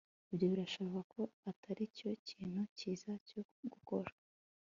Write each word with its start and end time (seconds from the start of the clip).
Ibyo 0.31 0.45
birashoboka 0.51 1.03
ko 1.13 1.21
atari 1.51 1.83
cyo 1.97 2.09
kintu 2.29 2.61
cyiza 2.77 3.11
cyo 3.27 3.39
gukora 3.71 4.11